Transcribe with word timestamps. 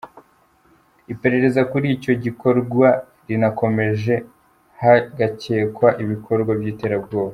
Iperereza 1.13 1.61
kuri 1.71 1.87
icyo 1.95 2.13
gikorwa 2.23 2.87
rirakomeje, 3.27 4.15
hagakekwa 4.81 5.89
ibikorwa 6.03 6.51
by’iterabwoba. 6.59 7.29